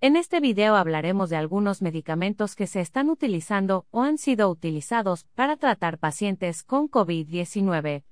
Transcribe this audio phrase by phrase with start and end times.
[0.00, 5.24] En este video hablaremos de algunos medicamentos que se están utilizando o han sido utilizados
[5.34, 8.04] para tratar pacientes con COVID-19.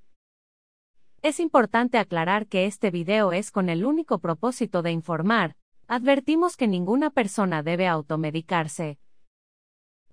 [1.21, 5.55] Es importante aclarar que este video es con el único propósito de informar.
[5.87, 8.99] Advertimos que ninguna persona debe automedicarse.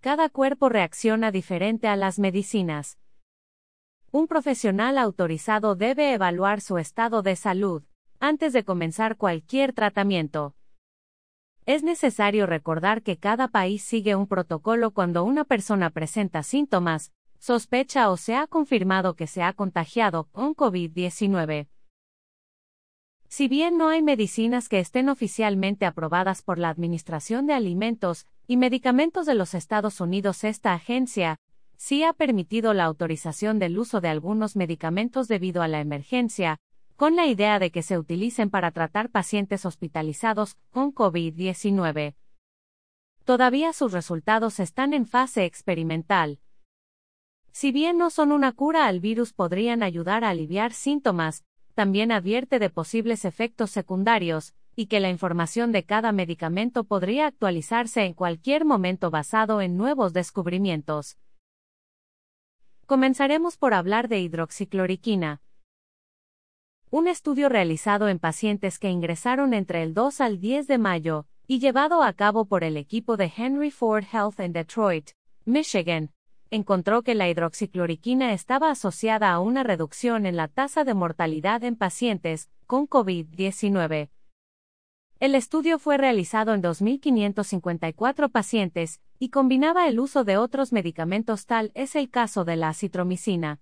[0.00, 3.00] Cada cuerpo reacciona diferente a las medicinas.
[4.12, 7.82] Un profesional autorizado debe evaluar su estado de salud
[8.20, 10.54] antes de comenzar cualquier tratamiento.
[11.66, 18.10] Es necesario recordar que cada país sigue un protocolo cuando una persona presenta síntomas, sospecha
[18.10, 21.68] o se ha confirmado que se ha contagiado con COVID-19.
[23.28, 28.58] Si bien no hay medicinas que estén oficialmente aprobadas por la Administración de Alimentos y
[28.58, 31.38] Medicamentos de los Estados Unidos, esta agencia
[31.76, 36.58] sí ha permitido la autorización del uso de algunos medicamentos debido a la emergencia,
[36.96, 42.14] con la idea de que se utilicen para tratar pacientes hospitalizados con COVID-19.
[43.24, 46.38] Todavía sus resultados están en fase experimental.
[47.52, 52.58] Si bien no son una cura al virus, podrían ayudar a aliviar síntomas, también advierte
[52.58, 58.64] de posibles efectos secundarios, y que la información de cada medicamento podría actualizarse en cualquier
[58.64, 61.16] momento basado en nuevos descubrimientos.
[62.86, 65.40] Comenzaremos por hablar de hidroxicloroquina.
[66.96, 71.58] Un estudio realizado en pacientes que ingresaron entre el 2 al 10 de mayo y
[71.58, 75.10] llevado a cabo por el equipo de Henry Ford Health en Detroit,
[75.44, 76.12] Michigan,
[76.52, 81.74] encontró que la hidroxicloroquina estaba asociada a una reducción en la tasa de mortalidad en
[81.74, 84.10] pacientes con COVID-19.
[85.18, 91.72] El estudio fue realizado en 2.554 pacientes y combinaba el uso de otros medicamentos tal
[91.74, 93.58] es el caso de la acitromicina.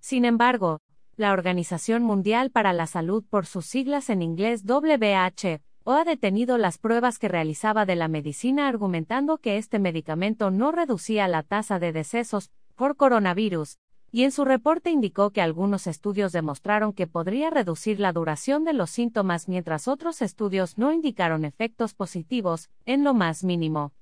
[0.00, 0.80] Sin embargo,
[1.16, 6.78] la Organización Mundial para la Salud por sus siglas en inglés WHO ha detenido las
[6.78, 11.92] pruebas que realizaba de la medicina argumentando que este medicamento no reducía la tasa de
[11.92, 13.78] decesos por coronavirus,
[14.10, 18.72] y en su reporte indicó que algunos estudios demostraron que podría reducir la duración de
[18.72, 23.92] los síntomas mientras otros estudios no indicaron efectos positivos, en lo más mínimo.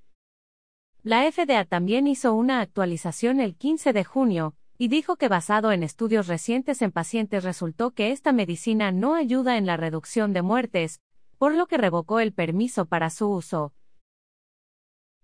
[1.02, 5.84] La FDA también hizo una actualización el 15 de junio, y dijo que basado en
[5.84, 11.00] estudios recientes en pacientes resultó que esta medicina no ayuda en la reducción de muertes,
[11.38, 13.72] por lo que revocó el permiso para su uso.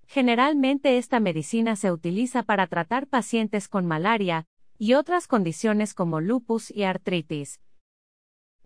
[0.06, 4.47] Generalmente esta medicina se utiliza para tratar pacientes con malaria
[4.78, 7.60] y otras condiciones como lupus y artritis.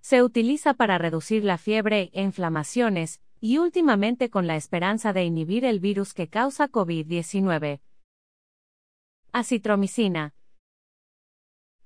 [0.02, 5.64] Se utiliza para reducir la fiebre e inflamaciones, y últimamente con la esperanza de inhibir
[5.64, 7.81] el virus que causa COVID-19.
[9.32, 10.34] Acitromicina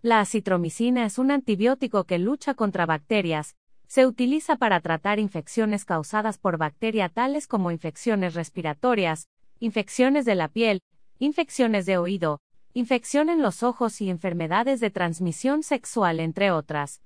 [0.06, 3.56] la acitromicina es un antibiótico que lucha contra bacterias.
[3.88, 9.26] Se utiliza para tratar infecciones causadas por bacteria tales como infecciones respiratorias,
[9.58, 10.80] infecciones de la piel,
[11.18, 12.40] infecciones de oído,
[12.72, 17.02] infección en los ojos y enfermedades de transmisión sexual, entre otras.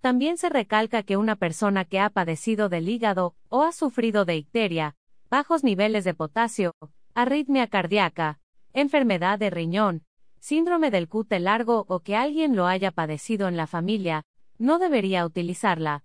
[0.00, 4.34] También se recalca que una persona que ha padecido del hígado o ha sufrido de
[4.34, 4.96] icteria,
[5.30, 6.72] bajos niveles de potasio,
[7.14, 8.40] arritmia cardíaca,
[8.72, 10.02] enfermedad de riñón,
[10.44, 14.24] síndrome del cute largo o que alguien lo haya padecido en la familia,
[14.58, 16.04] no debería utilizarla.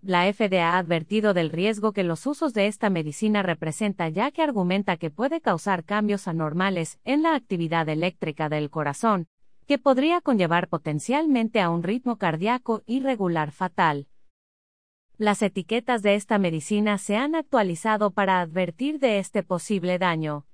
[0.00, 4.40] La FDA ha advertido del riesgo que los usos de esta medicina representa ya que
[4.40, 9.26] argumenta que puede causar cambios anormales en la actividad eléctrica del corazón,
[9.66, 14.06] que podría conllevar potencialmente a un ritmo cardíaco irregular fatal.
[15.18, 20.47] Las etiquetas de esta medicina se han actualizado para advertir de este posible daño.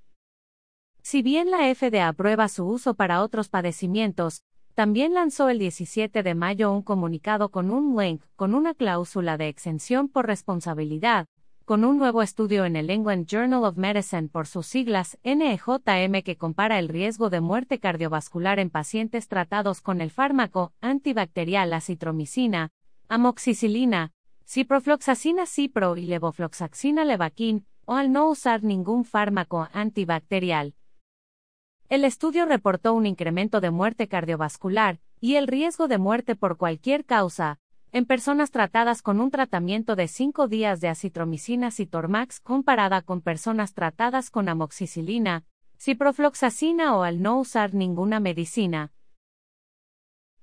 [1.06, 4.42] Si bien la FDA aprueba su uso para otros padecimientos,
[4.74, 9.48] también lanzó el 17 de mayo un comunicado con un link con una cláusula de
[9.48, 11.26] exención por responsabilidad,
[11.66, 16.38] con un nuevo estudio en el England Journal of Medicine por sus siglas NEJM que
[16.38, 22.70] compara el riesgo de muerte cardiovascular en pacientes tratados con el fármaco antibacterial acitromicina,
[23.10, 24.12] amoxicilina,
[24.46, 30.74] ciprofloxacina cipro y levofloxacina levaquin, o al no usar ningún fármaco antibacterial.
[31.94, 37.04] El estudio reportó un incremento de muerte cardiovascular y el riesgo de muerte por cualquier
[37.04, 37.60] causa
[37.92, 43.74] en personas tratadas con un tratamiento de 5 días de acitromicina citormax comparada con personas
[43.74, 45.44] tratadas con amoxicilina,
[45.78, 48.90] ciprofloxacina o al no usar ninguna medicina.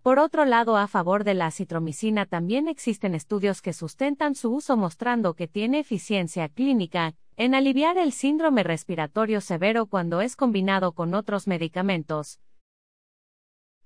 [0.01, 4.77] Por otro lado, a favor de la acitromicina también existen estudios que sustentan su uso
[4.77, 11.13] mostrando que tiene eficiencia clínica en aliviar el síndrome respiratorio severo cuando es combinado con
[11.13, 12.39] otros medicamentos.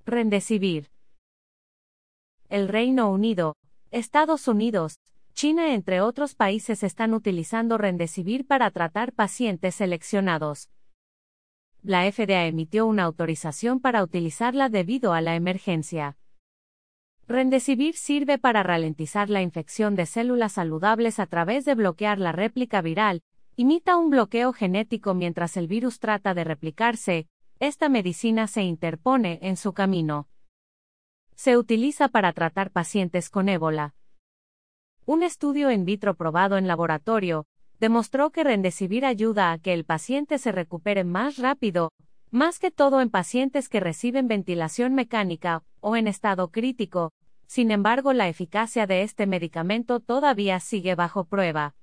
[0.05, 0.89] Rendecibir.
[2.49, 3.55] El Reino Unido,
[3.91, 4.99] Estados Unidos,
[5.33, 10.69] China entre otros países están utilizando Rendesivir para tratar pacientes seleccionados.
[11.81, 16.17] La FDA emitió una autorización para utilizarla debido a la emergencia.
[17.27, 22.81] Rendesivir sirve para ralentizar la infección de células saludables a través de bloquear la réplica
[22.81, 23.21] viral,
[23.57, 27.27] imita un bloqueo genético mientras el virus trata de replicarse,
[27.59, 30.27] esta medicina se interpone en su camino.
[31.35, 33.95] Se utiliza para tratar pacientes con ébola.
[35.05, 37.45] Un estudio in vitro probado en laboratorio
[37.79, 41.91] demostró que Rendesivir ayuda a que el paciente se recupere más rápido,
[42.31, 47.11] más que todo en pacientes que reciben ventilación mecánica o en estado crítico.
[47.47, 51.75] Sin embargo, la eficacia de este medicamento todavía sigue bajo prueba.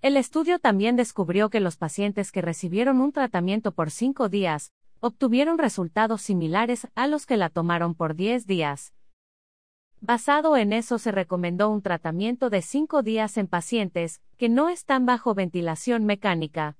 [0.00, 5.58] El estudio también descubrió que los pacientes que recibieron un tratamiento por cinco días obtuvieron
[5.58, 8.94] resultados similares a los que la tomaron por 10 días.
[10.00, 15.04] Basado en eso se recomendó un tratamiento de 5 días en pacientes que no están
[15.04, 16.76] bajo ventilación mecánica.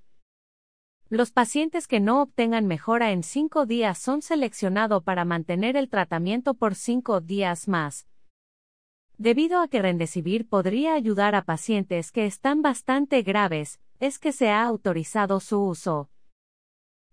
[1.09, 6.55] Los pacientes que no obtengan mejora en 5 días son seleccionados para mantener el tratamiento
[6.55, 8.07] por 5 días más.
[9.19, 14.49] Debido a que Rendesivir podría ayudar a pacientes que están bastante graves, es que se
[14.49, 16.09] ha autorizado su uso.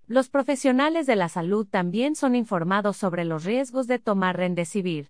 [0.07, 5.09] Los profesionales de la salud también son informados sobre los riesgos de tomar Rendesivir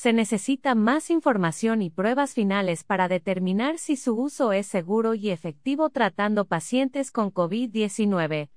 [0.00, 5.28] se necesita más información y pruebas finales para determinar si su uso es seguro y
[5.28, 8.48] efectivo tratando pacientes con COVID-19.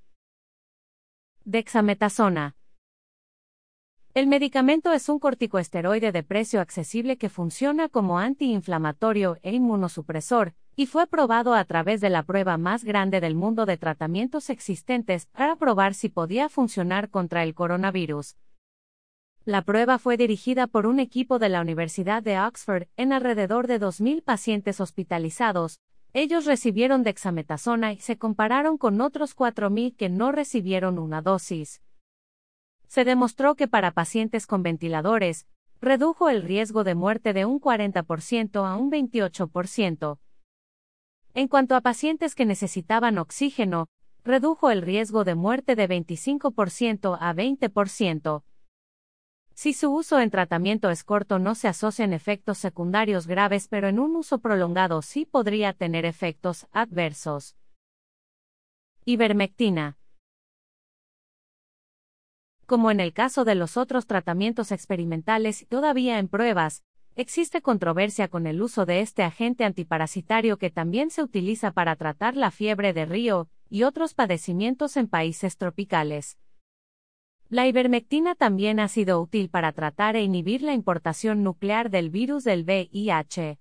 [1.44, 2.56] Dexametasona.
[4.16, 10.86] El medicamento es un corticoesteroide de precio accesible que funciona como antiinflamatorio e inmunosupresor, y
[10.86, 15.56] fue probado a través de la prueba más grande del mundo de tratamientos existentes para
[15.56, 18.38] probar si podía funcionar contra el coronavirus.
[19.46, 23.82] La prueba fue dirigida por un equipo de la Universidad de Oxford en alrededor de
[23.82, 25.80] 2.000 pacientes hospitalizados.
[26.14, 31.82] Ellos recibieron dexametasona y se compararon con otros 4.000 que no recibieron una dosis.
[32.94, 35.48] Se demostró que para pacientes con ventiladores,
[35.82, 40.20] redujo el riesgo de muerte de un 40% a un 28%.
[41.34, 43.88] En cuanto a pacientes que necesitaban oxígeno,
[44.24, 48.44] redujo el riesgo de muerte de 25% a 20%.
[49.56, 53.98] Si su uso en tratamiento es corto no se asocian efectos secundarios graves, pero en
[53.98, 57.56] un uso prolongado sí podría tener efectos adversos.
[59.04, 59.98] Ivermectina.
[62.74, 66.82] Como en el caso de los otros tratamientos experimentales todavía en pruebas,
[67.16, 72.36] existe controversia con el uso de este agente antiparasitario que también se utiliza para tratar
[72.36, 76.40] la fiebre de río y otros padecimientos en países tropicales.
[77.48, 82.44] La ivermectina también ha sido útil para tratar e inhibir la importación nuclear del virus
[82.44, 83.60] del VIH.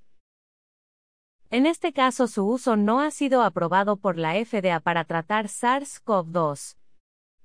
[1.50, 6.78] En este caso su uso no ha sido aprobado por la FDA para tratar SARS-CoV-2.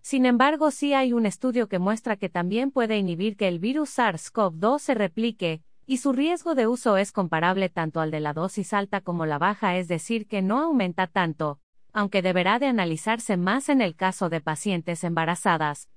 [0.08, 4.00] Sin embargo, sí hay un estudio que muestra que también puede inhibir que el virus
[4.00, 8.72] SARS-CoV-2 se replique, y su riesgo de uso es comparable tanto al de la dosis
[8.72, 11.60] alta como la baja, es decir, que no aumenta tanto,
[11.92, 15.90] aunque deberá de analizarse más en el caso de pacientes embarazadas.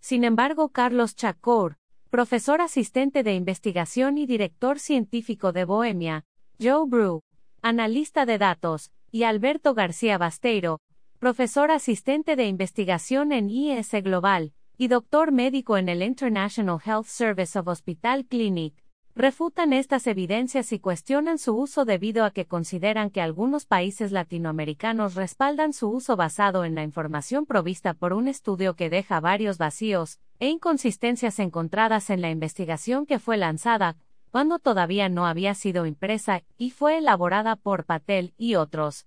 [0.00, 1.76] Sin embargo, Carlos Chacor,
[2.10, 6.24] profesor asistente de investigación y director científico de Bohemia,
[6.60, 7.22] Joe Brew,
[7.62, 10.80] analista de datos, y Alberto García Basteiro,
[11.18, 17.58] profesor asistente de investigación en IS Global, y doctor médico en el International Health Service
[17.58, 18.74] of Hospital Clinic,
[19.14, 25.14] refutan estas evidencias y cuestionan su uso debido a que consideran que algunos países latinoamericanos
[25.14, 30.20] respaldan su uso basado en la información provista por un estudio que deja varios vacíos
[30.38, 33.96] e inconsistencias encontradas en la investigación que fue lanzada,
[34.30, 39.06] cuando todavía no había sido impresa y fue elaborada por Patel y otros.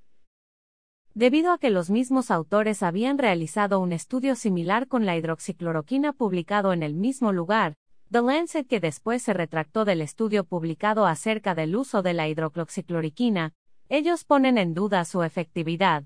[1.19, 6.71] Debido a que los mismos autores habían realizado un estudio similar con la hidroxicloroquina publicado
[6.71, 7.73] en el mismo lugar,
[8.09, 13.51] The Lancet que después se retractó del estudio publicado acerca del uso de la hidrocloxicloroquina,
[13.89, 16.05] ellos ponen en duda su efectividad.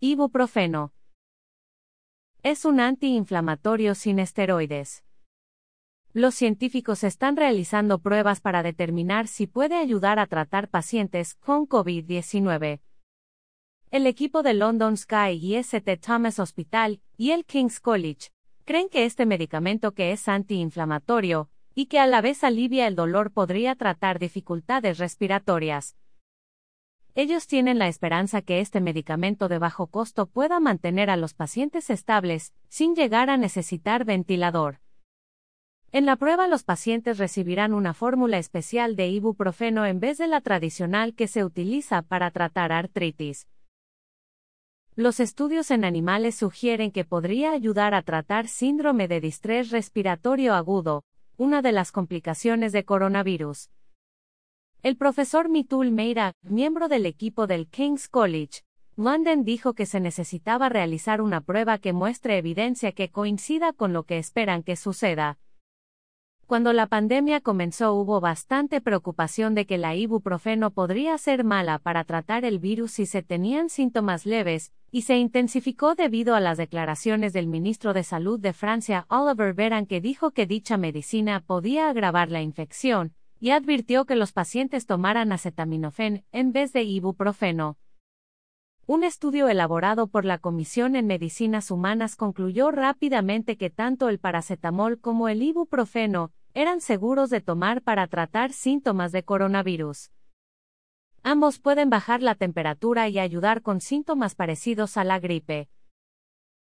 [0.00, 0.92] Ibuprofeno.
[2.42, 5.04] Es un antiinflamatorio sin esteroides.
[6.12, 12.80] Los científicos están realizando pruebas para determinar si puede ayudar a tratar pacientes con COVID-19.
[13.94, 15.98] El equipo de London Sky y St.
[15.98, 18.32] Thomas Hospital y el King's College
[18.64, 23.30] creen que este medicamento que es antiinflamatorio, y que a la vez alivia el dolor
[23.30, 25.96] podría tratar dificultades respiratorias.
[27.14, 31.88] Ellos tienen la esperanza que este medicamento de bajo costo pueda mantener a los pacientes
[31.88, 34.80] estables, sin llegar a necesitar ventilador.
[35.92, 40.40] En la prueba los pacientes recibirán una fórmula especial de ibuprofeno en vez de la
[40.40, 43.46] tradicional que se utiliza para tratar artritis.
[44.96, 51.02] Los estudios en animales sugieren que podría ayudar a tratar síndrome de distrés respiratorio agudo,
[51.36, 53.70] una de las complicaciones de coronavirus.
[54.84, 58.60] El profesor Mitul Meira, miembro del equipo del King's College,
[58.96, 64.04] London dijo que se necesitaba realizar una prueba que muestre evidencia que coincida con lo
[64.04, 65.38] que esperan que suceda.
[66.46, 72.04] Cuando la pandemia comenzó hubo bastante preocupación de que la ibuprofeno podría ser mala para
[72.04, 77.32] tratar el virus si se tenían síntomas leves, y se intensificó debido a las declaraciones
[77.32, 82.30] del ministro de Salud de Francia Oliver Véran que dijo que dicha medicina podía agravar
[82.30, 87.78] la infección, y advirtió que los pacientes tomaran acetaminofén en vez de ibuprofeno.
[88.86, 95.00] Un estudio elaborado por la Comisión en Medicinas Humanas concluyó rápidamente que tanto el paracetamol
[95.00, 100.10] como el ibuprofeno eran seguros de tomar para tratar síntomas de coronavirus.
[101.22, 105.70] Ambos pueden bajar la temperatura y ayudar con síntomas parecidos a la gripe.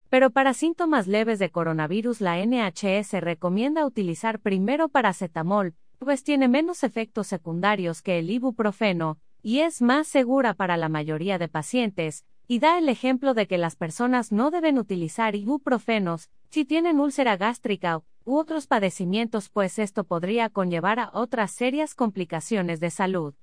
[0.09, 6.83] Pero para síntomas leves de coronavirus la NHS recomienda utilizar primero paracetamol, pues tiene menos
[6.83, 12.59] efectos secundarios que el ibuprofeno, y es más segura para la mayoría de pacientes, y
[12.59, 18.03] da el ejemplo de que las personas no deben utilizar ibuprofenos si tienen úlcera gástrica
[18.25, 23.35] u otros padecimientos, pues esto podría conllevar a otras serias complicaciones de salud.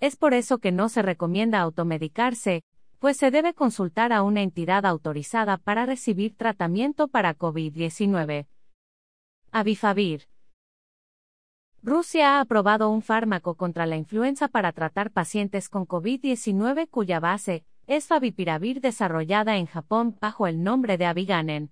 [0.00, 2.62] Es por eso que no se recomienda automedicarse,
[2.98, 8.46] pues se debe consultar a una entidad autorizada para recibir tratamiento para COVID-19.
[9.52, 10.26] Avifavir.
[11.82, 17.64] Rusia ha aprobado un fármaco contra la influenza para tratar pacientes con COVID-19 cuya base
[17.86, 21.70] es favipiravir desarrollada en Japón bajo el nombre de Aviganen.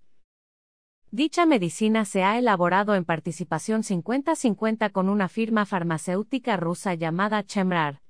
[1.11, 8.01] Dicha medicina se ha elaborado en participación 50-50 con una firma farmacéutica rusa llamada Chemrar.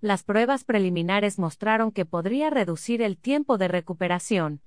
[0.00, 4.60] Las pruebas preliminares mostraron que podría reducir el tiempo de recuperación.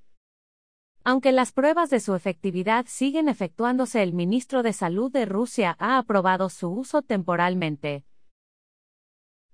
[1.07, 5.99] Aunque las pruebas de su efectividad siguen efectuándose, el ministro de Salud de Rusia ha
[5.99, 8.03] aprobado su uso temporalmente.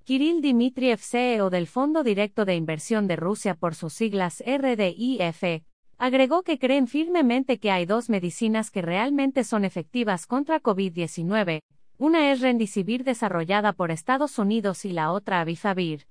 [0.06, 5.64] Kirill Dmitriev, CEO del Fondo Directo de Inversión de Rusia por sus siglas RDIF,
[5.98, 11.60] agregó que creen firmemente que hay dos medicinas que realmente son efectivas contra COVID-19,
[11.98, 16.08] una es Rendicivir desarrollada por Estados Unidos y la otra Avifavir.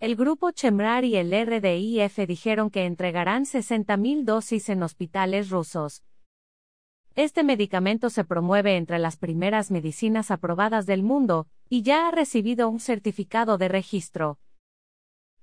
[0.00, 6.04] El grupo Chemrar y el RDIF dijeron que entregarán 60.000 dosis en hospitales rusos.
[7.16, 12.70] Este medicamento se promueve entre las primeras medicinas aprobadas del mundo, y ya ha recibido
[12.70, 14.38] un certificado de registro.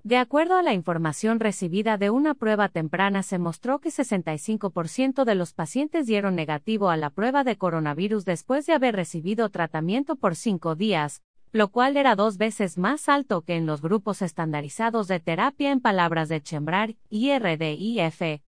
[0.01, 5.35] De acuerdo a la información recibida de una prueba temprana se mostró que 65% de
[5.35, 10.35] los pacientes dieron negativo a la prueba de coronavirus después de haber recibido tratamiento por
[10.35, 11.21] cinco días,
[11.57, 15.81] lo cual era dos veces más alto que en los grupos estandarizados de terapia en
[15.81, 18.43] palabras de Chembrar y RDIF.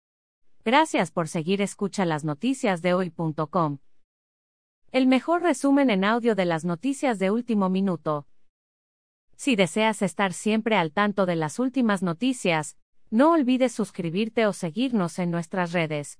[0.65, 3.77] Gracias por seguir escucha las noticias de hoy.com.
[4.91, 8.27] El mejor resumen en audio de las noticias de último minuto.
[9.37, 12.75] Si deseas estar siempre al tanto de las últimas noticias,
[13.09, 16.19] no olvides suscribirte o seguirnos en nuestras redes.